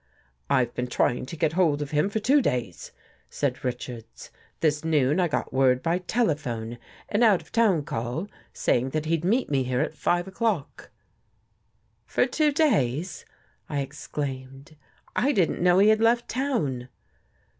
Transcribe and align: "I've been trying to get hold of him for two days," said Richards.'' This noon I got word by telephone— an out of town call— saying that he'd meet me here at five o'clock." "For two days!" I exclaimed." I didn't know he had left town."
"I've 0.49 0.73
been 0.73 0.87
trying 0.87 1.27
to 1.27 1.37
get 1.37 1.53
hold 1.53 1.79
of 1.83 1.91
him 1.91 2.09
for 2.09 2.17
two 2.19 2.41
days," 2.41 2.91
said 3.29 3.63
Richards.'' 3.63 4.31
This 4.61 4.83
noon 4.83 5.19
I 5.19 5.27
got 5.27 5.53
word 5.53 5.83
by 5.83 5.99
telephone— 5.99 6.79
an 7.09 7.21
out 7.21 7.39
of 7.43 7.51
town 7.51 7.83
call— 7.83 8.27
saying 8.51 8.89
that 8.97 9.05
he'd 9.05 9.23
meet 9.23 9.51
me 9.51 9.61
here 9.61 9.81
at 9.81 9.93
five 9.93 10.27
o'clock." 10.27 10.89
"For 12.07 12.25
two 12.25 12.51
days!" 12.51 13.25
I 13.69 13.81
exclaimed." 13.81 14.75
I 15.29 15.33
didn't 15.33 15.61
know 15.61 15.77
he 15.77 15.89
had 15.89 16.01
left 16.01 16.27
town." 16.27 16.89